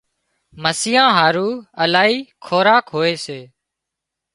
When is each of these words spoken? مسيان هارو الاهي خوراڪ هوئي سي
مسيان 0.63 1.07
هارو 1.17 1.49
الاهي 1.83 2.17
خوراڪ 2.45 2.85
هوئي 2.95 3.15
سي 3.25 3.39